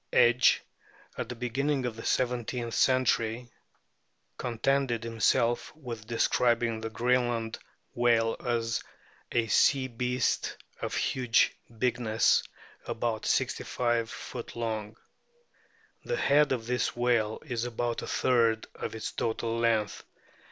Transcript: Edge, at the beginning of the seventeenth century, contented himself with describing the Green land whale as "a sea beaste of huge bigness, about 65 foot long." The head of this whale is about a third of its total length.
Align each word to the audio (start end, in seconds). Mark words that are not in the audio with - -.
Edge, 0.13 0.63
at 1.15 1.29
the 1.29 1.35
beginning 1.35 1.85
of 1.85 1.95
the 1.95 2.03
seventeenth 2.03 2.73
century, 2.73 3.47
contented 4.35 5.03
himself 5.03 5.71
with 5.75 6.07
describing 6.07 6.81
the 6.81 6.89
Green 6.89 7.29
land 7.29 7.59
whale 7.93 8.35
as 8.43 8.83
"a 9.31 9.45
sea 9.45 9.87
beaste 9.87 10.57
of 10.81 10.95
huge 10.95 11.55
bigness, 11.77 12.41
about 12.87 13.27
65 13.27 14.09
foot 14.09 14.55
long." 14.55 14.97
The 16.03 16.17
head 16.17 16.51
of 16.51 16.65
this 16.65 16.95
whale 16.95 17.37
is 17.45 17.63
about 17.65 18.01
a 18.01 18.07
third 18.07 18.65
of 18.73 18.95
its 18.95 19.11
total 19.11 19.59
length. 19.59 20.03